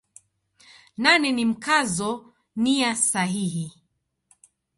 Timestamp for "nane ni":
0.97-1.45